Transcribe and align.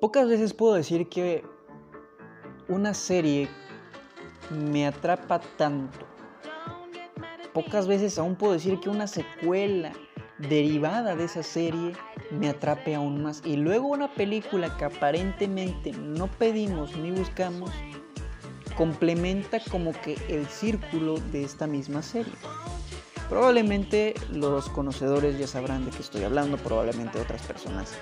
Pocas 0.00 0.28
veces 0.28 0.54
puedo 0.54 0.74
decir 0.74 1.08
que 1.08 1.42
una 2.68 2.94
serie 2.94 3.48
me 4.50 4.86
atrapa 4.86 5.40
tanto. 5.56 6.06
Pocas 7.52 7.88
veces 7.88 8.16
aún 8.16 8.36
puedo 8.36 8.52
decir 8.52 8.78
que 8.78 8.90
una 8.90 9.08
secuela 9.08 9.92
derivada 10.38 11.16
de 11.16 11.24
esa 11.24 11.42
serie 11.42 11.94
me 12.30 12.48
atrape 12.48 12.94
aún 12.94 13.24
más. 13.24 13.42
Y 13.44 13.56
luego 13.56 13.88
una 13.88 14.14
película 14.14 14.76
que 14.76 14.84
aparentemente 14.84 15.90
no 15.90 16.28
pedimos 16.28 16.96
ni 16.96 17.10
buscamos, 17.10 17.72
complementa 18.76 19.58
como 19.68 19.90
que 19.90 20.16
el 20.28 20.46
círculo 20.46 21.18
de 21.32 21.42
esta 21.42 21.66
misma 21.66 22.02
serie. 22.02 22.32
Probablemente 23.28 24.14
los 24.32 24.70
conocedores 24.70 25.38
ya 25.38 25.46
sabrán 25.46 25.84
de 25.84 25.90
qué 25.90 26.00
estoy 26.00 26.24
hablando, 26.24 26.56
probablemente 26.56 27.20
otras 27.20 27.42
personas 27.42 27.92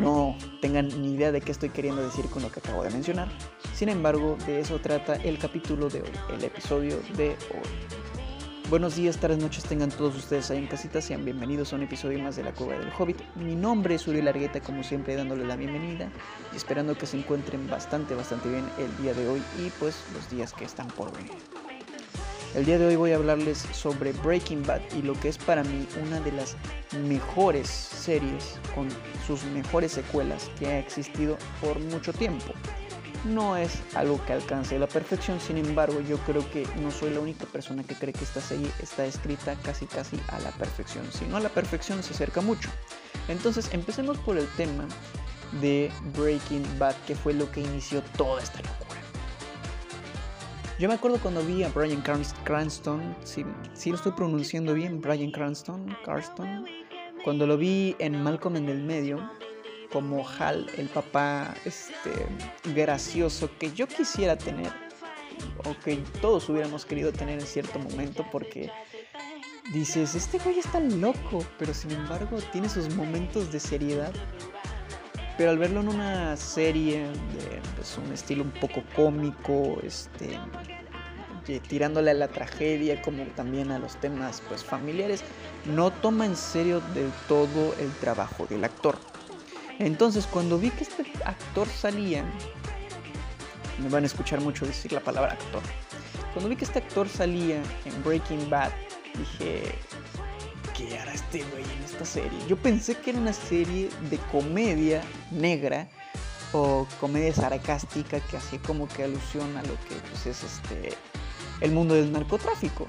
no 0.00 0.36
tengan 0.60 0.88
ni 1.00 1.14
idea 1.14 1.32
de 1.32 1.40
qué 1.40 1.52
estoy 1.52 1.70
queriendo 1.70 2.02
decir 2.02 2.26
con 2.26 2.42
lo 2.42 2.50
que 2.50 2.60
acabo 2.60 2.82
de 2.82 2.90
mencionar. 2.90 3.28
Sin 3.74 3.88
embargo, 3.88 4.36
de 4.46 4.60
eso 4.60 4.78
trata 4.78 5.14
el 5.16 5.38
capítulo 5.38 5.88
de 5.88 6.02
hoy, 6.02 6.10
el 6.34 6.44
episodio 6.44 6.98
de 7.16 7.30
hoy. 7.30 7.96
Buenos 8.68 8.96
días, 8.96 9.16
tardes, 9.18 9.38
noches 9.38 9.62
tengan 9.64 9.90
todos 9.90 10.16
ustedes 10.16 10.50
ahí 10.50 10.58
en 10.58 10.66
casita, 10.66 11.00
sean 11.00 11.24
bienvenidos 11.24 11.72
a 11.72 11.76
un 11.76 11.84
episodio 11.84 12.18
más 12.18 12.34
de 12.34 12.42
la 12.42 12.52
Cueva 12.52 12.76
del 12.76 12.90
Hobbit. 12.98 13.16
Mi 13.36 13.54
nombre 13.54 13.94
es 13.94 14.08
Uriel 14.08 14.24
Largueta, 14.24 14.60
como 14.60 14.82
siempre 14.82 15.14
dándole 15.14 15.46
la 15.46 15.54
bienvenida 15.54 16.10
y 16.52 16.56
esperando 16.56 16.98
que 16.98 17.06
se 17.06 17.16
encuentren 17.16 17.70
bastante, 17.70 18.16
bastante 18.16 18.48
bien 18.48 18.64
el 18.78 18.94
día 19.02 19.14
de 19.14 19.28
hoy 19.28 19.42
y 19.64 19.70
pues 19.78 20.02
los 20.12 20.28
días 20.28 20.52
que 20.52 20.64
están 20.64 20.88
por 20.88 21.12
venir. 21.16 21.65
El 22.54 22.64
día 22.64 22.78
de 22.78 22.86
hoy 22.86 22.96
voy 22.96 23.12
a 23.12 23.16
hablarles 23.16 23.58
sobre 23.72 24.12
Breaking 24.12 24.62
Bad 24.64 24.80
y 24.96 25.02
lo 25.02 25.12
que 25.14 25.28
es 25.28 25.36
para 25.38 25.62
mí 25.62 25.86
una 26.06 26.20
de 26.20 26.32
las 26.32 26.56
mejores 27.06 27.68
series 27.68 28.58
con 28.74 28.88
sus 29.26 29.44
mejores 29.44 29.92
secuelas 29.92 30.50
que 30.58 30.66
ha 30.66 30.78
existido 30.78 31.36
por 31.60 31.78
mucho 31.78 32.12
tiempo 32.12 32.54
no 33.26 33.56
es 33.56 33.72
algo 33.94 34.24
que 34.24 34.32
alcance 34.32 34.78
la 34.78 34.86
perfección, 34.86 35.40
sin 35.40 35.58
embargo 35.58 36.00
yo 36.00 36.18
creo 36.18 36.48
que 36.50 36.66
no 36.80 36.90
soy 36.90 37.10
la 37.10 37.20
única 37.20 37.44
persona 37.46 37.82
que 37.82 37.94
cree 37.94 38.12
que 38.12 38.24
esta 38.24 38.40
serie 38.40 38.70
está 38.80 39.04
escrita 39.04 39.56
casi 39.62 39.86
casi 39.86 40.20
a 40.28 40.38
la 40.40 40.50
perfección, 40.52 41.04
si 41.12 41.24
no 41.26 41.36
a 41.36 41.40
la 41.40 41.48
perfección 41.48 42.02
se 42.02 42.14
acerca 42.14 42.40
mucho. 42.40 42.70
Entonces 43.28 43.68
empecemos 43.72 44.18
por 44.18 44.38
el 44.38 44.46
tema 44.56 44.86
de 45.60 45.90
Breaking 46.16 46.64
Bad, 46.78 46.94
que 47.06 47.14
fue 47.14 47.34
lo 47.34 47.50
que 47.50 47.60
inició 47.60 48.02
toda 48.16 48.42
esta 48.42 48.58
locura. 48.58 49.00
Yo 50.78 50.88
me 50.88 50.94
acuerdo 50.94 51.18
cuando 51.18 51.42
vi 51.42 51.62
a 51.62 51.70
Brian 51.70 52.02
Cranston, 52.44 53.16
si, 53.24 53.44
lo 53.90 53.96
estoy 53.96 54.12
pronunciando 54.12 54.74
bien, 54.74 55.00
Brian 55.00 55.30
Cranston, 55.30 55.96
cuando 57.24 57.46
lo 57.46 57.56
vi 57.56 57.96
en 57.98 58.22
Malcolm 58.22 58.56
en 58.56 58.68
el 58.68 58.82
medio, 58.82 59.18
como 59.90 60.22
Hal, 60.28 60.66
el 60.76 60.88
papá 60.88 61.54
este, 61.64 62.10
gracioso 62.74 63.48
que 63.58 63.72
yo 63.72 63.88
quisiera 63.88 64.36
tener, 64.36 64.70
o 65.64 65.74
que 65.82 65.96
todos 66.20 66.46
hubiéramos 66.50 66.84
querido 66.84 67.10
tener 67.10 67.40
en 67.40 67.46
cierto 67.46 67.78
momento, 67.78 68.26
porque 68.30 68.70
dices, 69.72 70.14
este 70.14 70.38
güey 70.40 70.58
está 70.58 70.78
loco, 70.80 71.42
pero 71.58 71.72
sin 71.72 71.92
embargo 71.92 72.36
tiene 72.52 72.68
sus 72.68 72.94
momentos 72.94 73.50
de 73.50 73.60
seriedad. 73.60 74.12
Pero 75.36 75.50
al 75.50 75.58
verlo 75.58 75.80
en 75.80 75.88
una 75.88 76.36
serie 76.36 77.00
de 77.02 77.60
pues, 77.76 77.98
un 77.98 78.12
estilo 78.12 78.42
un 78.42 78.52
poco 78.52 78.82
cómico, 78.94 79.78
este, 79.82 80.38
tirándole 81.68 82.10
a 82.10 82.14
la 82.14 82.28
tragedia 82.28 83.00
como 83.02 83.24
también 83.34 83.70
a 83.70 83.78
los 83.78 83.96
temas 83.96 84.42
pues 84.48 84.64
familiares, 84.64 85.22
no 85.66 85.90
toma 85.90 86.26
en 86.26 86.36
serio 86.36 86.80
del 86.94 87.10
todo 87.28 87.74
el 87.78 87.90
trabajo 88.00 88.46
del 88.46 88.64
actor. 88.64 88.96
Entonces, 89.78 90.26
cuando 90.26 90.58
vi 90.58 90.70
que 90.70 90.84
este 90.84 91.04
actor 91.24 91.68
salía, 91.68 92.24
me 93.82 93.88
van 93.90 94.04
a 94.04 94.06
escuchar 94.06 94.40
mucho 94.40 94.66
decir 94.66 94.92
la 94.92 95.00
palabra 95.00 95.32
actor. 95.32 95.62
Cuando 96.32 96.48
vi 96.48 96.56
que 96.56 96.64
este 96.64 96.78
actor 96.78 97.08
salía 97.08 97.56
en 97.84 98.04
Breaking 98.04 98.48
Bad, 98.48 98.70
dije, 99.18 99.74
¿qué 100.76 100.98
hará 100.98 101.12
este 101.12 101.42
güey 101.44 101.64
en 101.64 101.84
esta 101.84 102.04
serie? 102.04 102.38
Yo 102.48 102.56
pensé 102.56 102.96
que 102.96 103.10
era 103.10 103.18
una 103.18 103.32
serie 103.32 103.88
de 104.10 104.18
comedia 104.30 105.02
negra 105.30 105.88
o 106.52 106.86
comedia 107.00 107.32
sarcástica 107.34 108.20
que 108.20 108.36
hacía 108.36 108.60
como 108.60 108.88
que 108.88 109.04
alusión 109.04 109.56
a 109.56 109.62
lo 109.62 109.74
que 109.88 109.94
pues, 110.10 110.26
es 110.26 110.42
este 110.42 110.94
el 111.60 111.72
mundo 111.72 111.94
del 111.94 112.12
narcotráfico. 112.12 112.86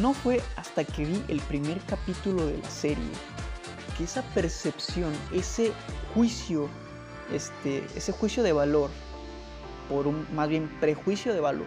No 0.00 0.14
fue 0.14 0.40
hasta 0.56 0.84
que 0.84 1.04
vi 1.04 1.22
el 1.28 1.40
primer 1.40 1.80
capítulo 1.80 2.46
de 2.46 2.58
la 2.58 2.70
serie 2.70 3.10
esa 4.04 4.22
percepción, 4.22 5.12
ese 5.32 5.72
juicio, 6.14 6.68
este, 7.32 7.84
ese 7.96 8.12
juicio 8.12 8.42
de 8.42 8.52
valor, 8.52 8.90
por 9.88 10.06
un 10.06 10.26
más 10.34 10.48
bien 10.48 10.68
prejuicio 10.80 11.34
de 11.34 11.40
valor, 11.40 11.66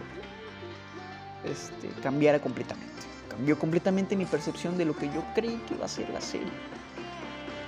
este, 1.44 1.88
cambiara 2.02 2.40
completamente. 2.40 2.93
Cambió 3.36 3.58
completamente 3.58 4.14
mi 4.14 4.26
percepción 4.26 4.78
de 4.78 4.84
lo 4.84 4.96
que 4.96 5.06
yo 5.06 5.24
creí 5.34 5.60
que 5.66 5.74
iba 5.74 5.86
a 5.86 5.88
ser 5.88 6.08
la 6.10 6.20
serie. 6.20 6.52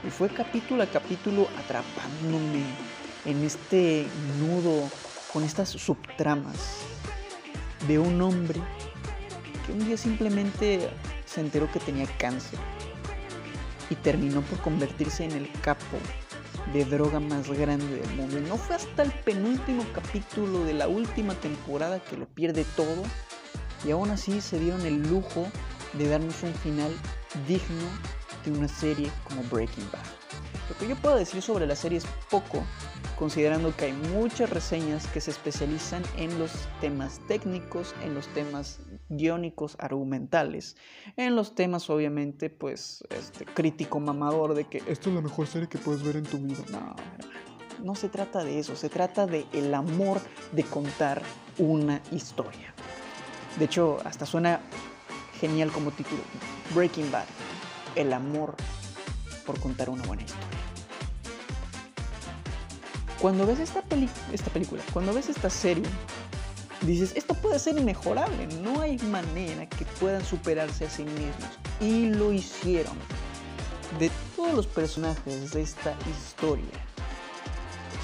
Y 0.07 0.11
fue 0.11 0.29
capítulo 0.29 0.85
a 0.85 0.87
capítulo 0.87 1.49
atrapándome 1.59 2.63
en 3.25 3.43
este 3.43 4.07
nudo, 4.39 4.89
con 5.33 5.43
estas 5.43 5.71
subtramas 5.71 6.85
de 7.89 7.99
un 7.99 8.23
hombre 8.23 8.61
que 9.67 9.73
un 9.73 9.85
día 9.85 9.97
simplemente 9.97 10.89
se 11.25 11.41
enteró 11.41 11.71
que 11.73 11.81
tenía 11.81 12.07
cáncer 12.17 12.61
y 13.91 13.97
terminó 13.97 14.43
por 14.43 14.61
convertirse 14.61 15.25
en 15.25 15.33
el 15.33 15.51
capo 15.63 15.99
de 16.73 16.85
droga 16.85 17.19
más 17.19 17.51
grande 17.51 18.01
del 18.01 18.11
mundo. 18.15 18.39
Y 18.39 18.43
no 18.43 18.57
fue 18.57 18.77
hasta 18.77 19.03
el 19.03 19.11
penúltimo 19.11 19.85
capítulo 19.93 20.65
de 20.65 20.75
la 20.75 20.87
última 20.87 21.35
temporada 21.35 21.99
que 21.99 22.17
lo 22.17 22.27
pierde 22.27 22.65
todo 22.77 23.03
y 23.87 23.91
aún 23.93 24.11
así 24.11 24.41
se 24.41 24.59
dieron 24.59 24.81
el 24.83 25.03
lujo 25.09 25.47
de 25.93 26.09
darnos 26.09 26.43
un 26.43 26.53
final 26.55 26.93
digno 27.47 27.89
de 28.45 28.59
una 28.59 28.69
serie 28.69 29.11
como 29.25 29.43
Breaking 29.45 29.89
Bad. 29.93 30.05
Lo 30.69 30.77
que 30.77 30.89
yo 30.89 30.97
puedo 30.97 31.17
decir 31.17 31.41
sobre 31.43 31.67
la 31.67 31.77
serie 31.77 31.99
es 31.99 32.07
poco, 32.29 32.65
considerando 33.17 33.75
que 33.77 33.87
hay 33.87 33.93
muchas 33.93 34.51
reseñas 34.51 35.07
que 35.07 35.21
se 35.21 35.31
especializan 35.31 36.03
en 36.17 36.37
los 36.39 36.51
temas 36.81 37.21
técnicos, 37.29 37.95
en 38.03 38.15
los 38.15 38.27
temas 38.29 38.81
guiónicos 39.09 39.77
argumentales, 39.79 40.77
en 41.17 41.37
los 41.37 41.55
temas 41.55 41.89
obviamente 41.89 42.51
pues 42.51 43.05
este 43.11 43.45
crítico 43.45 44.01
mamador 44.01 44.55
de 44.55 44.65
que 44.65 44.79
esto 44.89 45.11
es 45.11 45.15
la 45.15 45.23
mejor 45.23 45.47
serie 45.47 45.69
que 45.69 45.79
puedes 45.79 46.03
ver 46.03 46.17
en 46.17 46.25
tu 46.25 46.39
vida. 46.39 46.59
No, 46.71 46.97
no 47.85 47.95
se 47.95 48.09
trata 48.09 48.43
de 48.43 48.59
eso, 48.59 48.75
se 48.75 48.89
trata 48.89 49.27
de 49.27 49.47
el 49.53 49.73
amor 49.73 50.21
de 50.51 50.65
contar 50.65 51.23
una 51.59 52.03
historia. 52.11 52.76
De 53.59 53.65
hecho, 53.65 53.99
hasta 54.05 54.27
suena 54.27 54.61
genial 55.41 55.73
como 55.73 55.91
título, 55.91 56.23
Breaking 56.75 57.11
Bad, 57.11 57.25
el 57.95 58.13
amor 58.13 58.55
por 59.47 59.59
contar 59.61 59.89
una 59.89 60.03
buena 60.05 60.23
historia. 60.23 60.47
Cuando 63.21 63.47
ves 63.47 63.61
esta, 63.61 63.83
esta 64.33 64.51
película, 64.51 64.83
cuando 64.93 65.15
ves 65.15 65.31
esta 65.31 65.49
serie, 65.49 65.85
dices, 66.83 67.13
esto 67.17 67.35
puede 67.35 67.59
ser 67.59 67.79
inmejorable, 67.79 68.47
no 68.63 68.83
hay 68.83 68.99
manera 68.99 69.67
que 69.67 69.87
puedan 69.99 70.25
superarse 70.25 70.87
a 70.87 70.91
sí 70.91 71.05
mismos. 71.05 71.51
Y 71.81 72.11
lo 72.11 72.33
hicieron. 72.33 72.95
De 73.99 74.11
todos 74.35 74.53
los 74.53 74.67
personajes 74.67 75.53
de 75.53 75.63
esta 75.63 75.95
historia, 76.11 76.65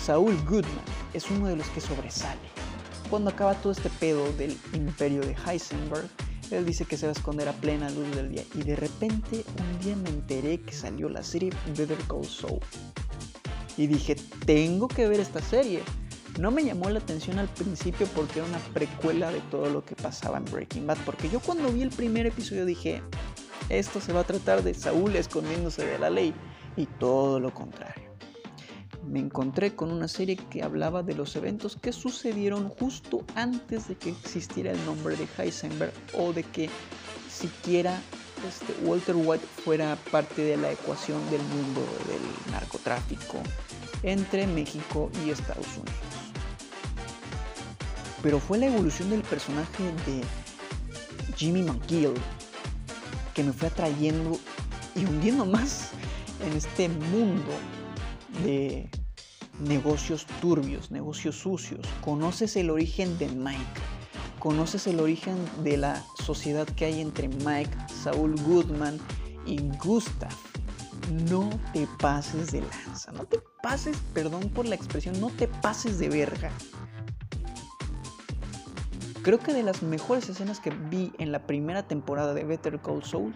Saul 0.03 0.37
Goodman 0.45 0.85
es 1.13 1.31
uno 1.31 1.49
de 1.49 1.57
los 1.57 1.69
que 1.69 1.81
sobresale. 1.81 2.62
Cuando 3.13 3.29
acaba 3.29 3.53
todo 3.53 3.73
este 3.73 3.91
pedo 3.91 4.33
del 4.39 4.57
imperio 4.73 5.21
de 5.21 5.37
Heisenberg, 5.47 6.09
él 6.51 6.65
dice 6.65 6.87
que 6.87 6.97
se 6.97 7.05
va 7.05 7.11
a 7.11 7.13
esconder 7.13 7.47
a 7.47 7.53
plena 7.53 7.91
luz 7.91 8.11
del 8.17 8.31
día. 8.31 8.43
Y 8.55 8.63
de 8.63 8.75
repente 8.75 9.45
un 9.61 9.81
día 9.81 9.95
me 9.97 10.09
enteré 10.09 10.59
que 10.59 10.73
salió 10.73 11.11
la 11.11 11.23
serie 11.23 11.51
Better 11.77 11.99
Call 12.09 12.25
Saul 12.25 12.61
y 13.77 13.87
dije, 13.87 14.17
tengo 14.47 14.89
que 14.89 15.07
ver 15.09 15.21
esta 15.21 15.43
serie. 15.43 15.83
No 16.41 16.51
me 16.51 16.65
llamó 16.65 16.89
la 16.89 17.01
atención 17.01 17.39
al 17.39 17.49
principio 17.49 18.07
porque 18.15 18.39
era 18.39 18.49
una 18.49 18.61
precuela 18.73 19.31
de 19.31 19.41
todo 19.51 19.69
lo 19.69 19.85
que 19.85 19.95
pasaba 19.95 20.39
en 20.39 20.47
Breaking 20.47 20.87
Bad, 20.87 20.97
porque 21.05 21.29
yo 21.29 21.41
cuando 21.41 21.71
vi 21.71 21.83
el 21.83 21.91
primer 21.91 22.25
episodio 22.25 22.65
dije, 22.65 23.03
esto 23.69 24.01
se 24.01 24.15
va 24.15 24.21
a 24.21 24.25
tratar 24.25 24.63
de 24.63 24.73
Saúl 24.73 25.17
escondiéndose 25.17 25.85
de 25.85 25.99
la 25.99 26.09
ley, 26.09 26.33
y 26.79 26.87
todo 26.87 27.39
lo 27.39 27.53
contrario. 27.53 28.02
Me 29.07 29.19
encontré 29.19 29.75
con 29.75 29.91
una 29.91 30.07
serie 30.09 30.37
que 30.37 30.63
hablaba 30.63 31.03
de 31.03 31.15
los 31.15 31.35
eventos 31.37 31.77
que 31.77 31.93
sucedieron 31.93 32.69
justo 32.69 33.25
antes 33.35 33.89
de 33.89 33.97
que 33.97 34.11
existiera 34.11 34.71
el 34.71 34.85
nombre 34.87 35.17
de 35.17 35.27
Heisenberg 35.37 35.93
o 36.15 36.33
de 36.33 36.45
que 36.45 36.71
siquiera 37.29 38.01
este, 38.49 38.75
Walter 38.85 39.17
White 39.17 39.45
fuera 39.65 39.97
parte 40.11 40.43
de 40.43 40.57
la 40.57 40.73
ecuación 40.73 41.19
del 41.31 41.43
mundo 41.43 41.81
del 42.07 42.53
narcotráfico 42.53 43.39
entre 44.03 44.47
México 44.47 45.11
y 45.25 45.31
Estados 45.31 45.67
Unidos. 45.77 45.95
Pero 48.23 48.39
fue 48.39 48.59
la 48.59 48.67
evolución 48.67 49.11
del 49.11 49.23
personaje 49.23 49.85
de 50.07 50.23
Jimmy 51.37 51.63
McGill 51.63 52.15
que 53.35 53.43
me 53.43 53.53
fue 53.53 53.69
atrayendo 53.69 54.39
y 54.95 55.05
hundiendo 55.05 55.45
más 55.45 55.91
en 56.45 56.57
este 56.57 56.89
mundo 56.89 57.51
de, 58.45 58.89
negocios 59.61 60.27
turbios, 60.41 60.91
negocios 60.91 61.37
sucios. 61.37 61.87
Conoces 62.01 62.57
el 62.57 62.71
origen 62.71 63.19
de 63.19 63.29
Mike. 63.29 63.61
Conoces 64.39 64.87
el 64.87 64.99
origen 65.01 65.37
de 65.63 65.77
la 65.77 66.05
sociedad 66.25 66.67
que 66.67 66.87
hay 66.87 67.01
entre 67.01 67.29
Mike, 67.29 67.71
Saul 68.03 68.35
Goodman 68.43 68.99
y 69.47 69.61
Gustav. 69.83 70.33
No 71.29 71.49
te 71.73 71.87
pases 72.01 72.53
de 72.53 72.61
lanza. 72.61 73.13
No 73.13 73.25
te 73.25 73.41
pases, 73.63 73.97
perdón 74.15 74.49
por 74.51 74.67
la 74.67 74.75
expresión, 74.75 75.21
no 75.21 75.31
te 75.31 75.47
pases 75.47 75.99
de 75.99 76.09
verga. 76.09 76.51
Creo 79.23 79.39
que 79.39 79.53
de 79.53 79.63
las 79.63 79.85
mejores 79.85 80.29
escenas 80.29 80.59
que 80.59 80.71
vi 80.71 81.13
en 81.19 81.31
la 81.31 81.47
primera 81.47 81.87
temporada 81.87 82.35
de 82.35 82.43
Better 82.43 82.81
Call 82.81 83.05
Saul 83.05 83.33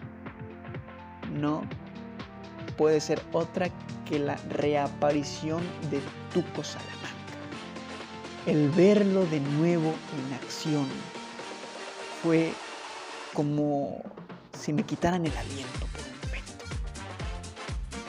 no 1.31 1.61
puede 2.77 3.01
ser 3.01 3.21
otra 3.33 3.69
que 4.07 4.19
la 4.19 4.35
reaparición 4.49 5.61
de 5.89 5.99
Tuco 6.33 6.63
Salamanca. 6.63 7.07
El 8.45 8.69
verlo 8.69 9.25
de 9.25 9.41
nuevo 9.41 9.93
en 10.15 10.33
acción 10.35 10.87
fue 12.23 12.53
como 13.33 14.01
si 14.57 14.71
me 14.71 14.83
quitaran 14.83 15.25
el 15.25 15.35
aliento 15.35 15.79
por 15.91 16.01
un 16.01 16.27
momento. 16.27 16.65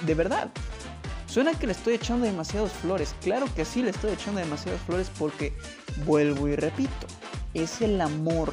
De 0.06 0.14
verdad, 0.14 0.48
suena 1.26 1.52
que 1.58 1.66
le 1.66 1.72
estoy 1.72 1.94
echando 1.94 2.26
demasiadas 2.26 2.72
flores. 2.72 3.14
Claro 3.22 3.46
que 3.56 3.64
sí 3.64 3.82
le 3.82 3.90
estoy 3.90 4.12
echando 4.12 4.40
demasiadas 4.40 4.80
flores 4.82 5.10
porque 5.18 5.52
vuelvo 6.04 6.46
y 6.46 6.54
repito, 6.54 7.06
es 7.54 7.80
el 7.80 8.00
amor 8.00 8.52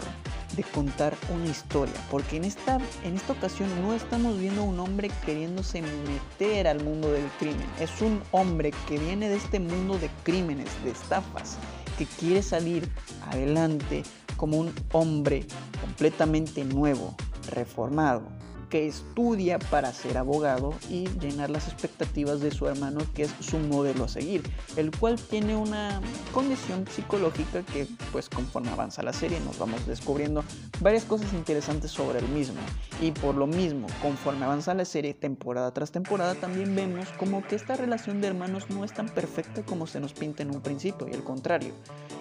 de 0.55 0.63
contar 0.63 1.15
una 1.33 1.47
historia, 1.47 1.93
porque 2.09 2.37
en 2.37 2.45
esta, 2.45 2.79
en 3.03 3.15
esta 3.15 3.33
ocasión 3.33 3.69
no 3.81 3.93
estamos 3.93 4.39
viendo 4.39 4.61
a 4.61 4.65
un 4.65 4.79
hombre 4.79 5.09
queriéndose 5.25 5.81
meter 5.81 6.67
al 6.67 6.83
mundo 6.83 7.11
del 7.11 7.27
crimen, 7.39 7.67
es 7.79 8.01
un 8.01 8.21
hombre 8.31 8.71
que 8.87 8.97
viene 8.97 9.29
de 9.29 9.35
este 9.35 9.59
mundo 9.59 9.97
de 9.97 10.09
crímenes, 10.23 10.69
de 10.83 10.91
estafas, 10.91 11.57
que 11.97 12.05
quiere 12.05 12.41
salir 12.41 12.89
adelante 13.31 14.03
como 14.37 14.57
un 14.57 14.73
hombre 14.91 15.45
completamente 15.81 16.63
nuevo, 16.65 17.15
reformado, 17.51 18.23
que 18.69 18.87
estudia 18.87 19.59
para 19.59 19.93
ser 19.93 20.17
abogado 20.17 20.73
y 20.89 21.07
llenar 21.19 21.49
las 21.49 21.67
expectativas 21.67 22.39
de 22.41 22.51
su 22.51 22.67
hermano, 22.67 23.01
que 23.13 23.23
es 23.23 23.31
su 23.39 23.57
modelo 23.57 24.05
a 24.05 24.07
seguir, 24.07 24.43
el 24.75 24.91
cual 24.91 25.19
tiene 25.19 25.55
una 25.55 26.01
condición 26.33 26.85
psicológica 26.87 27.63
que, 27.63 27.87
pues 28.11 28.29
conforme 28.29 28.69
avanza 28.69 29.03
la 29.03 29.13
serie, 29.13 29.39
nos 29.41 29.57
vamos 29.57 29.85
descubriendo 29.87 30.43
varias 30.81 31.03
cosas 31.05 31.33
interesantes 31.33 31.91
sobre 31.91 32.19
el 32.19 32.27
mismo. 32.29 32.59
Y 33.01 33.11
por 33.11 33.35
lo 33.35 33.47
mismo, 33.47 33.87
conforme 34.01 34.45
avanza 34.45 34.73
la 34.73 34.85
serie, 34.85 35.13
temporada 35.13 35.71
tras 35.71 35.91
temporada, 35.91 36.35
también 36.35 36.75
vemos 36.75 37.07
como 37.17 37.45
que 37.45 37.55
esta 37.55 37.75
relación 37.75 38.21
de 38.21 38.27
hermanos 38.27 38.69
no 38.69 38.83
es 38.83 38.93
tan 38.93 39.09
perfecta 39.09 39.63
como 39.63 39.87
se 39.87 39.99
nos 39.99 40.13
pinta 40.13 40.43
en 40.43 40.51
un 40.51 40.61
principio, 40.61 41.07
y 41.07 41.13
al 41.13 41.23
contrario, 41.23 41.73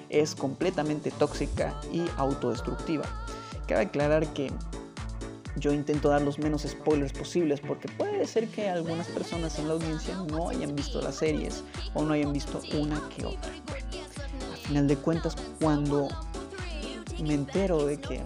es 0.09 0.35
completamente 0.35 1.11
tóxica 1.11 1.75
y 1.93 2.05
autodestructiva. 2.17 3.05
Cabe 3.67 3.83
aclarar 3.83 4.27
que 4.35 4.53
yo 5.57 5.73
intento 5.73 6.09
dar 6.09 6.23
los 6.23 6.39
menos 6.39 6.63
spoilers 6.63 7.13
posibles 7.13 7.61
porque 7.61 7.89
puede 7.89 8.27
ser 8.27 8.49
que 8.49 8.69
algunas 8.69 9.07
personas 9.09 9.59
en 9.59 9.69
la 9.69 9.75
audiencia 9.75 10.17
no 10.31 10.49
hayan 10.49 10.75
visto 10.75 11.01
las 11.01 11.17
series 11.17 11.63
o 11.95 12.03
no 12.03 12.15
hayan 12.15 12.33
visto 12.33 12.61
una 12.75 13.01
que 13.09 13.27
otra. 13.27 13.51
A 14.53 14.57
final 14.67 14.89
de 14.89 14.97
cuentas, 14.97 15.37
cuando 15.61 16.09
me 17.23 17.35
entero 17.35 17.87
de 17.87 18.01
que, 18.01 18.23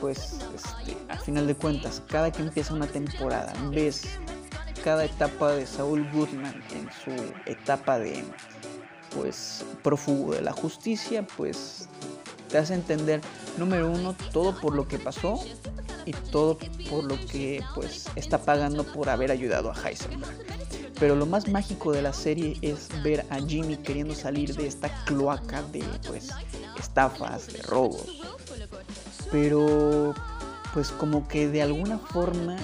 pues, 0.00 0.38
este, 0.54 0.96
a 1.08 1.16
final 1.18 1.46
de 1.46 1.54
cuentas, 1.54 2.02
cada 2.06 2.30
que 2.30 2.42
empieza 2.42 2.74
una 2.74 2.86
temporada, 2.86 3.52
ves 3.70 4.02
cada 4.84 5.04
etapa 5.04 5.52
de 5.52 5.66
Saul 5.66 6.08
Goodman 6.12 6.62
en 6.72 6.88
su 7.04 7.50
etapa 7.50 7.98
de, 7.98 8.24
pues, 9.14 9.64
prófugo 9.82 10.34
de 10.34 10.42
la 10.42 10.52
justicia, 10.52 11.26
pues, 11.36 11.88
te 12.48 12.58
hace 12.58 12.74
entender, 12.74 13.20
número 13.58 13.90
uno, 13.90 14.14
todo 14.32 14.58
por 14.60 14.74
lo 14.74 14.88
que 14.88 14.98
pasó 14.98 15.40
y 16.06 16.12
todo 16.12 16.58
por 16.88 17.04
lo 17.04 17.16
que 17.26 17.62
pues 17.74 18.06
está 18.16 18.38
pagando 18.38 18.84
por 18.84 19.08
haber 19.08 19.30
ayudado 19.30 19.70
a 19.70 19.74
Heisenberg. 19.74 20.38
Pero 20.98 21.16
lo 21.16 21.24
más 21.24 21.48
mágico 21.48 21.92
de 21.92 22.02
la 22.02 22.12
serie 22.12 22.58
es 22.60 22.88
ver 23.02 23.24
a 23.30 23.38
Jimmy 23.40 23.76
queriendo 23.76 24.14
salir 24.14 24.54
de 24.54 24.66
esta 24.66 24.88
cloaca 25.04 25.62
de 25.72 25.82
pues 26.06 26.28
estafas, 26.78 27.52
de 27.52 27.62
robos. 27.62 28.20
Pero 29.30 30.14
pues 30.74 30.90
como 30.90 31.26
que 31.26 31.48
de 31.48 31.62
alguna 31.62 31.98
forma 31.98 32.56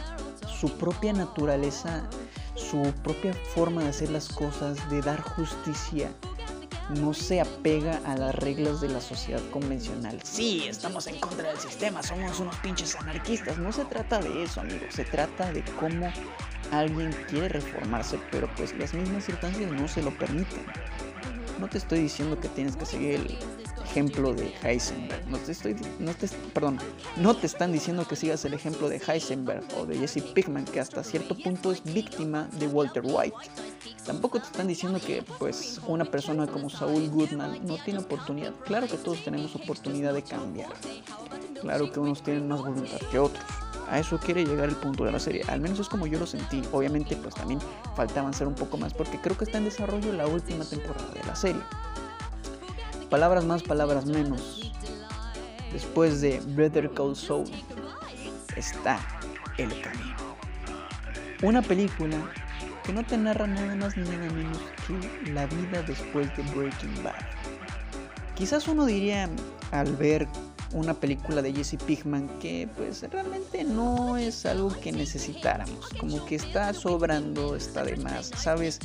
su 0.60 0.70
propia 0.76 1.12
naturaleza, 1.12 2.08
su 2.54 2.92
propia 3.02 3.34
forma 3.54 3.82
de 3.82 3.88
hacer 3.88 4.10
las 4.10 4.28
cosas, 4.28 4.88
de 4.90 5.00
dar 5.00 5.20
justicia, 5.20 6.10
no 6.90 7.14
se 7.14 7.40
apega 7.40 8.00
a 8.04 8.16
las 8.16 8.34
reglas 8.34 8.80
de 8.80 8.88
la 8.88 9.00
sociedad 9.00 9.42
convencional. 9.50 10.20
Sí, 10.22 10.64
estamos 10.68 11.06
en 11.06 11.18
contra 11.18 11.48
del 11.48 11.58
sistema, 11.58 12.02
somos 12.02 12.38
unos 12.38 12.56
pinches 12.56 12.94
anarquistas. 12.96 13.58
No 13.58 13.72
se 13.72 13.84
trata 13.84 14.20
de 14.20 14.44
eso, 14.44 14.60
amigos. 14.60 14.94
Se 14.94 15.04
trata 15.04 15.52
de 15.52 15.64
cómo 15.80 16.10
alguien 16.70 17.12
quiere 17.28 17.48
reformarse, 17.48 18.18
pero 18.30 18.48
pues 18.56 18.76
las 18.78 18.94
mismas 18.94 19.24
circunstancias 19.24 19.72
no 19.72 19.88
se 19.88 20.02
lo 20.02 20.16
permiten. 20.16 20.64
No 21.58 21.68
te 21.68 21.78
estoy 21.78 22.00
diciendo 22.00 22.38
que 22.38 22.48
tienes 22.48 22.76
que 22.76 22.86
seguir 22.86 23.14
el 23.16 23.38
ejemplo 23.90 24.34
de 24.34 24.52
Heisenberg. 24.62 25.26
No 25.28 25.38
te 25.38 25.52
estoy, 25.52 25.76
no 25.98 26.12
te, 26.14 26.28
perdón, 26.52 26.78
no 27.16 27.34
te 27.34 27.46
están 27.46 27.72
diciendo 27.72 28.06
que 28.06 28.16
sigas 28.16 28.44
el 28.44 28.54
ejemplo 28.54 28.88
de 28.88 29.00
Heisenberg 29.06 29.64
o 29.78 29.86
de 29.86 29.98
Jesse 29.98 30.22
Pickman, 30.22 30.64
que 30.64 30.80
hasta 30.80 31.02
cierto 31.02 31.36
punto 31.36 31.72
es 31.72 31.82
víctima 31.82 32.48
de 32.58 32.66
Walter 32.66 33.02
White. 33.04 33.36
Tampoco 34.04 34.38
te 34.40 34.46
están 34.46 34.66
diciendo 34.66 35.00
que 35.04 35.22
pues 35.38 35.80
una 35.86 36.04
persona 36.04 36.46
como 36.46 36.68
Saul 36.68 37.08
Goodman 37.10 37.66
no 37.66 37.76
tiene 37.76 38.00
oportunidad. 38.00 38.52
Claro 38.64 38.86
que 38.86 38.96
todos 38.96 39.22
tenemos 39.24 39.54
oportunidad 39.54 40.14
de 40.14 40.22
cambiar. 40.22 40.70
Claro 41.60 41.90
que 41.90 42.00
unos 42.00 42.22
tienen 42.22 42.48
más 42.48 42.60
voluntad 42.60 42.98
que 43.10 43.18
otros. 43.18 43.44
A 43.88 44.00
eso 44.00 44.18
quiere 44.18 44.44
llegar 44.44 44.68
el 44.68 44.74
punto 44.76 45.04
de 45.04 45.12
la 45.12 45.20
serie. 45.20 45.42
Al 45.46 45.60
menos 45.60 45.78
es 45.78 45.88
como 45.88 46.06
yo 46.06 46.18
lo 46.18 46.26
sentí. 46.26 46.60
Obviamente 46.72 47.16
pues 47.16 47.34
también 47.34 47.60
falta 47.94 48.20
avanzar 48.20 48.48
un 48.48 48.54
poco 48.54 48.76
más 48.76 48.92
porque 48.92 49.20
creo 49.20 49.38
que 49.38 49.44
está 49.44 49.58
en 49.58 49.64
desarrollo 49.64 50.12
la 50.12 50.26
última 50.26 50.64
temporada 50.64 51.08
de 51.14 51.24
la 51.24 51.36
serie. 51.36 51.62
Palabras 53.10 53.44
más, 53.44 53.62
palabras 53.62 54.06
menos. 54.06 54.72
Después 55.72 56.20
de 56.20 56.40
Better 56.44 56.90
Call 56.90 57.14
Saul 57.14 57.48
está 58.56 58.98
El 59.58 59.68
Camino. 59.80 60.16
Una 61.42 61.62
película 61.62 62.16
que 62.82 62.92
no 62.92 63.04
te 63.04 63.16
narra 63.16 63.46
nada 63.46 63.76
más 63.76 63.96
ni 63.96 64.08
nada 64.08 64.30
menos 64.32 64.58
que 64.86 65.30
la 65.32 65.46
vida 65.46 65.82
después 65.82 66.34
de 66.36 66.42
Breaking 66.54 67.02
Bad. 67.04 67.14
Quizás 68.34 68.66
uno 68.66 68.86
diría 68.86 69.28
al 69.70 69.94
ver 69.96 70.26
una 70.72 70.94
película 70.94 71.42
de 71.42 71.52
Jesse 71.52 71.76
Pinkman 71.86 72.28
que 72.40 72.68
pues 72.76 73.02
realmente 73.10 73.64
no 73.64 74.16
es 74.16 74.44
algo 74.46 74.68
que 74.80 74.92
necesitáramos, 74.92 75.90
como 76.00 76.24
que 76.26 76.34
está 76.34 76.72
sobrando, 76.74 77.54
está 77.54 77.84
de 77.84 77.96
más, 77.96 78.32
¿sabes? 78.36 78.80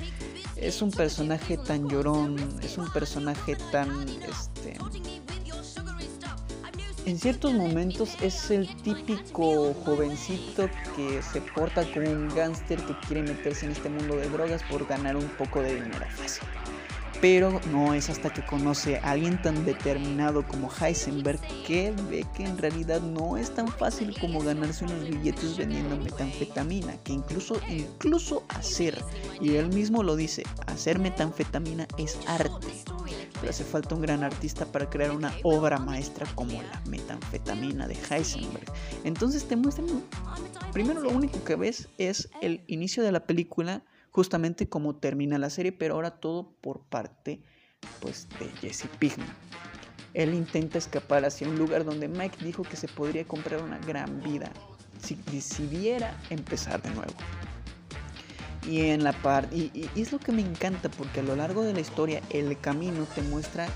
Es 0.62 0.82
un 0.82 0.92
personaje 0.92 1.58
tan 1.58 1.90
llorón, 1.90 2.38
es 2.62 2.78
un 2.78 2.90
personaje 2.94 3.58
tan 3.72 4.08
este 4.08 4.78
en 7.06 7.18
ciertos 7.18 7.54
momentos 7.54 8.16
es 8.22 8.52
el 8.52 8.68
típico 8.84 9.74
jovencito 9.86 10.70
que 10.96 11.22
se 11.24 11.42
porta 11.42 11.84
como 11.92 12.10
un 12.10 12.30
gángster 12.30 12.80
que 12.80 12.96
quiere 13.08 13.24
meterse 13.24 13.66
en 13.66 13.72
este 13.72 13.90
mundo 13.90 14.16
de 14.18 14.30
drogas 14.30 14.62
por 14.70 14.86
ganar 14.86 15.16
un 15.16 15.28
poco 15.30 15.62
de 15.62 15.76
dinero 15.76 16.06
fácil. 16.16 16.44
Pero 17.22 17.62
no 17.72 17.94
es 17.94 18.10
hasta 18.10 18.34
que 18.34 18.44
conoce 18.44 18.98
a 18.98 19.12
alguien 19.12 19.40
tan 19.42 19.64
determinado 19.64 20.46
como 20.48 20.72
Heisenberg 20.72 21.40
que 21.66 21.94
ve 22.10 22.26
que 22.36 22.44
en 22.44 22.58
realidad 22.58 23.00
no 23.02 23.38
es 23.38 23.54
tan 23.54 23.68
fácil 23.68 24.16
como 24.20 24.42
ganarse 24.42 24.86
unos 24.86 25.08
billetes 25.08 25.56
vendiendo 25.56 25.98
metanfetamina, 25.98 26.98
que 27.04 27.14
incluso, 27.14 27.62
incluso 27.70 28.44
hacer, 28.50 28.98
y 29.40 29.56
él 29.56 29.70
mismo 29.70 30.02
lo 30.02 30.16
dice, 30.16 30.44
hacer 30.66 30.98
metanfetamina 30.98 31.88
es 31.98 32.18
arte 32.28 32.68
pero 33.42 33.50
hace 33.50 33.64
falta 33.64 33.96
un 33.96 34.02
gran 34.02 34.24
artista 34.24 34.66
para 34.66 34.90
crear 34.90 35.12
una 35.12 35.34
obra 35.44 35.80
maestra 35.80 36.28
como 36.36 36.62
la 36.62 36.82
metanfetamina 36.88 37.88
de 37.88 37.98
Heisenberg. 38.10 38.72
Entonces 39.04 39.46
te 39.46 39.56
muestran, 39.56 39.88
primero 40.72 41.02
lo 41.02 41.10
único 41.10 41.44
que 41.44 41.56
ves 41.56 41.90
es 41.98 42.30
el 42.42 42.64
inicio 42.68 43.02
de 43.04 43.12
la 43.12 43.26
película, 43.26 43.84
justamente 44.12 44.70
como 44.70 44.96
termina 44.96 45.38
la 45.38 45.50
serie, 45.50 45.72
pero 45.72 45.96
ahora 45.96 46.12
todo 46.12 46.52
por 46.62 46.82
parte 46.82 47.42
pues 48.00 48.28
de 48.40 48.50
Jesse 48.60 48.88
Pinkman. 49.00 49.28
Él 50.14 50.34
intenta 50.34 50.78
escapar 50.78 51.24
hacia 51.26 51.48
un 51.48 51.58
lugar 51.58 51.86
donde 51.86 52.08
Mike 52.08 52.44
dijo 52.44 52.64
que 52.64 52.76
se 52.76 52.88
podría 52.88 53.24
comprar 53.26 53.64
una 53.64 53.80
gran 53.80 54.22
vida 54.22 54.52
si 55.02 55.16
decidiera 55.32 56.20
empezar 56.30 56.82
de 56.82 56.92
nuevo. 56.92 57.14
Y 58.68 58.90
en 58.90 59.04
la 59.04 59.14
parte 59.14 59.56
y, 59.56 59.90
es 59.96 60.12
lo 60.12 60.20
que 60.20 60.32
me 60.32 60.42
encanta 60.42 60.90
porque 60.90 61.22
a 61.22 61.24
lo 61.24 61.36
largo 61.36 61.64
de 61.64 61.74
la 61.74 61.80
historia 61.80 62.22
el 62.30 62.60
camino 62.60 63.06
te 63.16 63.22
muestra 63.24 63.68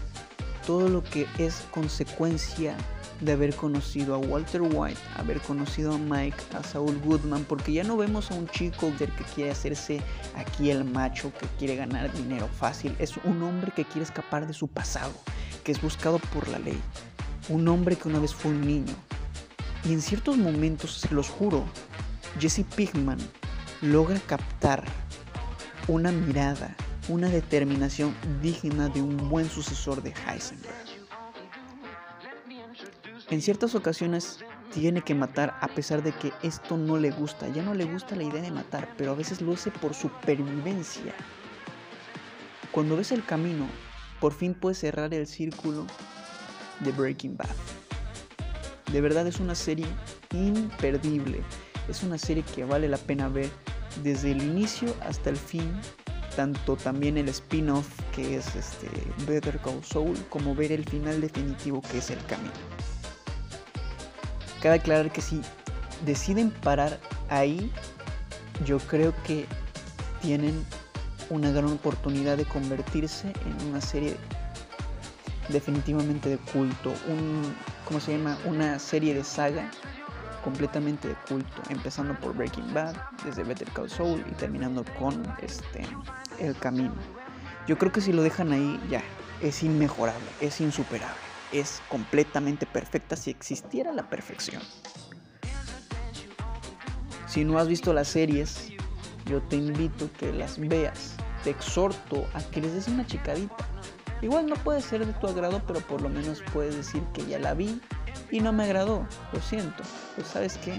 todo 0.65 0.89
lo 0.89 1.03
que 1.03 1.27
es 1.38 1.63
consecuencia 1.72 2.75
de 3.22 3.31
haber 3.31 3.55
conocido 3.55 4.15
a 4.15 4.17
Walter 4.17 4.62
White, 4.62 5.00
haber 5.15 5.39
conocido 5.41 5.93
a 5.93 5.98
Mike, 5.98 6.38
a 6.53 6.63
Saul 6.63 7.00
Goodman, 7.03 7.45
porque 7.45 7.72
ya 7.72 7.84
no 7.84 7.95
vemos 7.98 8.31
a 8.31 8.36
un 8.36 8.48
chico 8.50 8.91
que 8.98 9.07
quiere 9.34 9.51
hacerse 9.51 10.01
aquí 10.36 10.69
el 10.69 10.84
macho, 10.84 11.31
que 11.39 11.48
quiere 11.57 11.75
ganar 11.75 12.12
dinero 12.12 12.48
fácil. 12.48 12.95
Es 13.00 13.15
un 13.24 13.41
hombre 13.43 13.72
que 13.75 13.86
quiere 13.86 14.03
escapar 14.03 14.48
de 14.48 14.53
su 14.53 14.67
pasado, 14.67 15.13
que 15.63 15.72
es 15.72 15.81
buscado 15.81 16.19
por 16.34 16.48
la 16.50 16.60
ley. 16.60 16.79
Un 17.48 17.67
hombre 17.67 17.95
que 17.95 18.07
una 18.07 18.19
vez 18.19 18.34
fue 18.34 18.51
un 18.51 18.62
niño. 18.62 18.93
Y 19.86 19.93
en 19.93 20.01
ciertos 20.01 20.38
momentos, 20.38 21.00
se 21.00 21.13
los 21.13 21.29
juro, 21.29 21.63
Jesse 22.39 22.65
Pigman 22.75 23.19
logra 23.81 24.19
captar 24.19 24.84
una 25.88 26.12
mirada, 26.12 26.75
una 27.07 27.29
determinación 27.29 28.15
digna 28.41 28.89
de 28.89 29.01
un 29.01 29.29
buen 29.29 29.50
sucesor 29.50 30.01
de 30.01 30.13
Heisenberg. 30.27 30.74
En 33.29 33.41
ciertas 33.41 33.75
ocasiones 33.75 34.39
tiene 34.74 35.01
que 35.01 35.15
matar 35.15 35.57
a 35.62 35.67
pesar 35.67 36.03
de 36.03 36.12
que 36.12 36.31
esto 36.43 36.77
no 36.77 36.97
le 36.97 37.12
gusta. 37.12 37.47
Ya 37.50 37.63
no 37.63 37.74
le 37.74 37.85
gusta 37.85 38.15
la 38.15 38.24
idea 38.24 38.41
de 38.41 38.51
matar, 38.51 38.93
pero 38.97 39.12
a 39.12 39.15
veces 39.15 39.41
lo 39.41 39.53
hace 39.53 39.71
por 39.71 39.93
supervivencia. 39.93 41.13
Cuando 42.71 42.97
ves 42.97 43.12
el 43.12 43.24
camino, 43.24 43.67
por 44.19 44.33
fin 44.33 44.53
puedes 44.53 44.79
cerrar 44.79 45.13
el 45.13 45.27
círculo 45.27 45.85
de 46.81 46.91
Breaking 46.91 47.38
Bad. 47.38 47.55
De 48.91 49.01
verdad 49.01 49.27
es 49.27 49.39
una 49.39 49.55
serie 49.55 49.88
imperdible. 50.33 51.41
Es 51.88 52.03
una 52.03 52.17
serie 52.17 52.43
que 52.43 52.65
vale 52.65 52.89
la 52.89 52.97
pena 52.97 53.29
ver 53.29 53.50
desde 54.03 54.31
el 54.31 54.41
inicio 54.41 54.93
hasta 55.01 55.29
el 55.29 55.38
fin. 55.38 55.71
Tanto 56.35 56.75
también 56.75 57.17
el 57.17 57.29
spin-off 57.29 57.87
que 58.13 58.37
es 58.37 58.55
este 58.55 58.89
Better 59.25 59.57
Call 59.59 59.83
Saul 59.83 60.17
como 60.29 60.53
ver 60.53 60.71
el 60.71 60.83
final 60.83 61.21
definitivo 61.21 61.81
que 61.81 61.99
es 61.99 62.09
el 62.09 62.23
camino. 62.25 62.51
Cabe 64.61 64.75
aclarar 64.75 65.11
que 65.11 65.21
si 65.21 65.41
deciden 66.05 66.51
parar 66.51 66.99
ahí, 67.29 67.71
yo 68.65 68.79
creo 68.79 69.13
que 69.23 69.45
tienen 70.21 70.65
una 71.29 71.51
gran 71.51 71.71
oportunidad 71.71 72.37
de 72.37 72.45
convertirse 72.45 73.31
en 73.45 73.69
una 73.69 73.81
serie 73.81 74.15
definitivamente 75.49 76.29
de 76.29 76.37
culto, 76.37 76.93
un, 77.07 77.55
¿cómo 77.85 77.99
se 77.99 78.17
llama? 78.17 78.37
Una 78.45 78.79
serie 78.79 79.13
de 79.13 79.23
saga 79.23 79.69
completamente 80.45 81.09
de 81.09 81.15
culto, 81.27 81.61
empezando 81.69 82.17
por 82.21 82.33
Breaking 82.33 82.73
Bad, 82.73 82.95
desde 83.25 83.43
Better 83.43 83.67
Call 83.71 83.89
Saul 83.89 84.23
y 84.31 84.33
terminando 84.35 84.85
con 84.97 85.21
este 85.41 85.85
El 86.39 86.55
Camino. 86.55 86.93
Yo 87.67 87.77
creo 87.77 87.91
que 87.91 87.99
si 87.99 88.13
lo 88.13 88.23
dejan 88.23 88.53
ahí 88.53 88.79
ya 88.89 89.03
es 89.41 89.61
inmejorable, 89.63 90.29
es 90.39 90.61
insuperable 90.61 91.25
es 91.51 91.81
completamente 91.89 92.65
perfecta 92.65 93.15
si 93.15 93.31
existiera 93.31 93.93
la 93.93 94.09
perfección. 94.09 94.61
Si 97.27 97.43
no 97.43 97.57
has 97.59 97.67
visto 97.67 97.93
las 97.93 98.07
series, 98.07 98.69
yo 99.25 99.41
te 99.41 99.57
invito 99.57 100.05
a 100.05 100.17
que 100.17 100.33
las 100.33 100.59
veas. 100.59 101.15
Te 101.43 101.49
exhorto 101.51 102.25
a 102.33 102.41
que 102.41 102.61
les 102.61 102.73
des 102.73 102.87
una 102.87 103.05
chicadita. 103.05 103.55
Igual 104.21 104.47
no 104.47 104.55
puede 104.55 104.81
ser 104.81 105.05
de 105.05 105.13
tu 105.13 105.27
agrado, 105.27 105.61
pero 105.67 105.81
por 105.81 106.01
lo 106.01 106.09
menos 106.09 106.41
puedes 106.53 106.75
decir 106.75 107.03
que 107.13 107.25
ya 107.25 107.37
la 107.39 107.53
vi 107.53 107.81
y 108.32 108.39
no 108.39 108.53
me 108.53 108.63
agradó. 108.63 109.08
Lo 109.32 109.41
siento. 109.41 109.84
Pues 110.15 110.27
sabes 110.27 110.58
que 110.58 110.77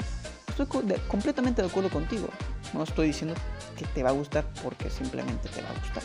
estoy 0.49 0.67
completamente 1.09 1.63
de 1.63 1.69
acuerdo 1.69 1.91
contigo. 1.91 2.29
No 2.73 2.83
estoy 2.83 3.09
diciendo 3.09 3.35
que 3.77 3.85
te 3.87 4.03
va 4.03 4.11
a 4.11 4.13
gustar 4.13 4.47
porque 4.63 4.91
simplemente 4.91 5.49
te 5.49 5.63
va 5.63 5.71
a 5.71 5.79
gustar. 5.81 6.03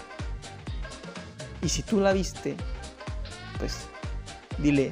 Y 1.61 1.69
si 1.69 1.83
tú 1.83 1.99
la 1.99 2.13
viste, 2.13 2.55
pues 3.59 3.87
dile 4.57 4.91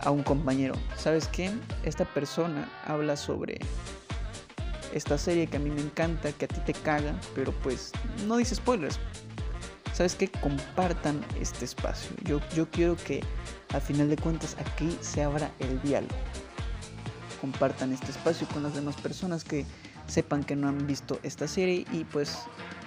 a 0.00 0.10
un 0.10 0.22
compañero, 0.22 0.74
¿sabes 0.96 1.28
qué? 1.28 1.50
Esta 1.84 2.04
persona 2.04 2.68
habla 2.86 3.16
sobre 3.16 3.60
esta 4.92 5.16
serie 5.16 5.46
que 5.46 5.56
a 5.56 5.60
mí 5.60 5.70
me 5.70 5.80
encanta, 5.80 6.32
que 6.32 6.46
a 6.46 6.48
ti 6.48 6.60
te 6.60 6.72
caga, 6.72 7.14
pero 7.34 7.52
pues 7.62 7.92
no 8.26 8.36
dice 8.36 8.54
spoilers. 8.54 8.98
¿Sabes 9.92 10.14
qué? 10.14 10.28
Compartan 10.28 11.22
este 11.38 11.66
espacio. 11.66 12.10
Yo, 12.24 12.40
yo 12.54 12.68
quiero 12.70 12.96
que 12.96 13.22
al 13.72 13.80
final 13.80 14.08
de 14.08 14.16
cuentas 14.16 14.56
aquí 14.58 14.96
se 15.00 15.22
abra 15.22 15.50
el 15.58 15.80
diálogo. 15.82 16.14
Compartan 17.40 17.92
este 17.92 18.10
espacio 18.10 18.46
con 18.48 18.62
las 18.62 18.74
demás 18.74 18.96
personas 18.96 19.44
que 19.44 19.66
sepan 20.06 20.44
que 20.44 20.56
no 20.56 20.68
han 20.68 20.86
visto 20.86 21.18
esta 21.22 21.48
serie 21.48 21.86
y 21.92 22.04
pues 22.04 22.38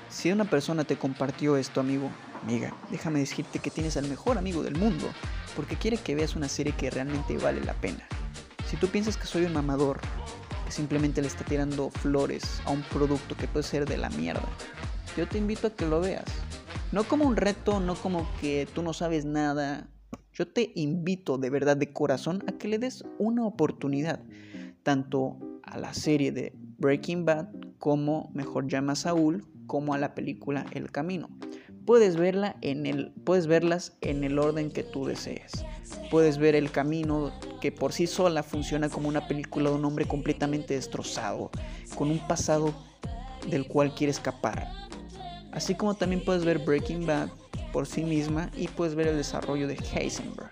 si 0.10 0.32
una 0.32 0.46
persona 0.46 0.84
te 0.84 0.98
compartió 0.98 1.58
esto, 1.58 1.82
amigo, 1.82 2.10
amiga, 2.44 2.74
déjame 2.92 3.20
decirte 3.20 3.60
que 3.60 3.72
tienes 3.72 3.98
al 3.98 4.08
mejor 4.08 4.38
amigo 4.38 4.64
del 4.64 4.78
mundo 4.78 5.08
porque 5.56 5.76
quiere 5.76 5.98
que 5.98 6.16
veas 6.16 6.36
una 6.36 6.48
serie 6.48 6.74
que 6.74 6.90
realmente 6.90 7.38
vale 7.38 7.62
la 7.62 7.74
pena. 7.74 8.08
Si 8.70 8.78
tú 8.78 8.88
piensas 8.88 9.18
que 9.18 9.26
soy 9.26 9.46
un 9.46 9.54
mamador, 9.54 10.00
que 10.66 10.72
simplemente 10.72 11.22
le 11.22 11.28
está 11.28 11.44
tirando 11.46 11.90
flores 11.90 12.62
a 12.66 12.72
un 12.72 12.82
producto 12.84 13.36
que 13.36 13.48
puede 13.48 13.64
ser 13.64 13.88
de 13.88 13.98
la 13.98 14.10
mierda, 14.10 14.48
yo 15.16 15.28
te 15.28 15.38
invito 15.38 15.68
a 15.68 15.70
que 15.70 15.86
lo 15.86 16.02
veas. 16.02 16.26
No 16.92 17.04
como 17.04 17.26
un 17.26 17.38
reto, 17.38 17.80
no 17.80 17.96
como 17.96 18.28
que 18.42 18.68
tú 18.74 18.82
no 18.82 18.94
sabes 18.94 19.26
nada. 19.26 19.88
Yo 20.36 20.46
te 20.46 20.74
invito 20.76 21.38
de 21.38 21.50
verdad, 21.50 21.78
de 21.78 21.94
corazón, 21.94 22.44
a 22.46 22.52
que 22.52 22.68
le 22.68 22.78
des 22.78 23.06
una 23.20 23.46
oportunidad, 23.46 24.20
tanto 24.84 25.38
a 25.64 25.78
la 25.78 25.94
serie 25.94 26.34
de 26.34 26.52
Breaking 26.78 27.24
Bad 27.24 27.48
como 27.80 28.32
Mejor 28.34 28.68
llama 28.68 28.96
Saúl, 28.96 29.46
como 29.66 29.94
a 29.94 29.98
la 29.98 30.14
película 30.14 30.66
El 30.72 30.92
Camino. 30.92 31.30
Puedes, 31.86 32.18
verla 32.18 32.58
en 32.62 32.86
el, 32.86 33.14
puedes 33.24 33.48
verlas 33.48 33.96
en 34.02 34.26
el 34.26 34.38
orden 34.38 34.72
que 34.72 34.84
tú 34.84 35.06
desees. 35.06 35.54
Puedes 36.12 36.38
ver 36.38 36.56
el 36.56 36.70
camino 36.70 37.32
que 37.62 37.72
por 37.72 37.94
sí 37.94 38.06
sola 38.06 38.44
funciona 38.44 38.90
como 38.90 39.08
una 39.08 39.30
película 39.30 39.70
de 39.70 39.78
un 39.78 39.86
hombre 39.86 40.06
completamente 40.06 40.74
destrozado, 40.74 41.50
con 41.96 42.12
un 42.12 42.20
pasado 42.28 42.74
del 43.50 43.68
cual 43.68 43.96
quiere 43.96 44.12
escapar. 44.12 44.68
Así 45.54 45.76
como 45.76 45.94
también 45.94 46.26
puedes 46.26 46.44
ver 46.44 46.60
Breaking 46.60 47.06
Bad 47.06 47.30
por 47.76 47.88
sí 47.88 48.06
misma 48.06 48.50
y 48.56 48.70
puedes 48.70 48.96
ver 48.96 49.08
el 49.08 49.18
desarrollo 49.18 49.68
de 49.68 49.76
Heisenberg. 49.94 50.50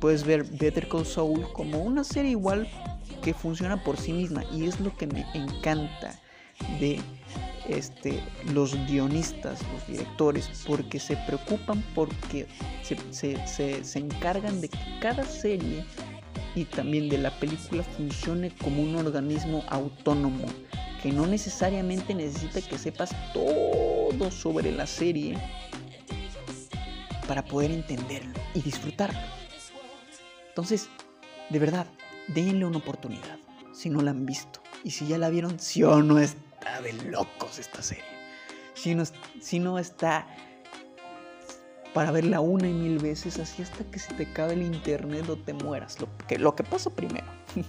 Puedes 0.00 0.24
ver 0.24 0.44
Better 0.44 0.88
Call 0.88 1.04
Saul 1.04 1.46
como 1.52 1.82
una 1.82 2.04
serie 2.04 2.30
igual 2.30 2.66
que 3.22 3.34
funciona 3.34 3.84
por 3.84 3.98
sí 3.98 4.14
misma 4.14 4.42
y 4.50 4.64
es 4.64 4.80
lo 4.80 4.96
que 4.96 5.06
me 5.06 5.26
encanta 5.34 6.18
de 6.80 7.02
este, 7.68 8.18
los 8.50 8.74
guionistas, 8.86 9.60
los 9.74 9.86
directores, 9.86 10.48
porque 10.66 10.98
se 10.98 11.18
preocupan 11.26 11.84
porque 11.94 12.46
se, 13.10 13.98
encargan 13.98 14.62
de 14.62 14.70
que 14.70 14.78
cada 15.02 15.24
serie 15.24 15.84
y 16.54 16.64
también 16.64 17.10
de 17.10 17.18
la 17.18 17.30
película 17.40 17.82
funcione 17.82 18.52
como 18.62 18.82
un 18.82 18.96
organismo 18.96 19.64
autónomo, 19.68 20.46
que 21.02 21.12
no 21.12 21.26
necesariamente 21.26 22.14
necesita 22.14 22.62
que 22.62 22.78
sepas 22.78 23.14
todo 23.34 24.30
sobre 24.30 24.72
la 24.72 24.86
serie 24.86 25.36
para 27.26 27.44
poder 27.44 27.70
entenderlo 27.70 28.38
y 28.54 28.62
disfrutarlo. 28.62 29.18
Entonces, 30.48 30.88
de 31.50 31.58
verdad, 31.58 31.86
denle 32.28 32.64
una 32.64 32.78
oportunidad 32.78 33.38
si 33.72 33.90
no 33.90 34.02
la 34.02 34.10
han 34.10 34.26
visto. 34.26 34.60
Y 34.84 34.90
si 34.90 35.06
ya 35.06 35.18
la 35.18 35.30
vieron, 35.30 35.58
sí 35.58 35.82
o 35.82 36.02
no 36.02 36.18
es 36.18 36.36
de 36.82 36.92
locos 37.10 37.58
esta 37.58 37.82
serie. 37.82 38.04
Si 38.74 38.94
no, 38.94 39.04
si 39.40 39.58
no 39.58 39.78
está 39.78 40.26
para 41.92 42.10
verla 42.10 42.40
una 42.40 42.68
y 42.68 42.72
mil 42.72 42.98
veces, 42.98 43.38
así 43.38 43.62
hasta 43.62 43.84
que 43.84 43.98
se 43.98 44.14
te 44.14 44.32
cabe 44.32 44.54
el 44.54 44.62
internet 44.62 45.28
o 45.28 45.36
te 45.36 45.52
mueras. 45.52 46.00
Lo 46.00 46.08
que, 46.26 46.38
lo 46.38 46.54
que 46.54 46.64
pasa 46.64 46.90
primero. 46.90 47.26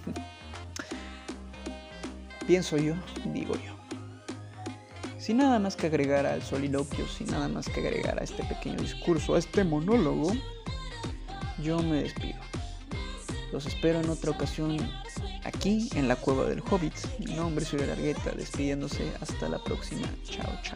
Pienso 2.47 2.77
yo, 2.77 2.95
digo 3.25 3.55
yo. 3.55 3.82
Sin 5.23 5.37
nada 5.37 5.57
más 5.57 5.77
que 5.77 5.87
agregar 5.87 6.25
al 6.25 6.43
soliloquio, 6.43 7.07
sin 7.07 7.27
nada 7.27 7.47
más 7.47 7.69
que 7.69 7.79
agregar 7.79 8.19
a 8.19 8.25
este 8.25 8.43
pequeño 8.43 8.75
discurso, 8.81 9.35
a 9.35 9.39
este 9.39 9.63
monólogo, 9.63 10.33
yo 11.63 11.81
me 11.81 12.03
despido. 12.03 12.41
Los 13.53 13.65
espero 13.65 14.01
en 14.01 14.09
otra 14.09 14.31
ocasión 14.31 14.77
aquí 15.45 15.87
en 15.95 16.09
la 16.09 16.17
cueva 16.17 16.43
del 16.43 16.59
Hobbit. 16.59 16.93
Mi 17.19 17.35
nombre 17.35 17.63
es 17.63 17.71
Julio 17.71 17.85
Largueta, 17.85 18.31
despidiéndose 18.31 19.13
hasta 19.21 19.47
la 19.47 19.63
próxima. 19.63 20.09
Chao, 20.25 20.59
chao. 20.61 20.75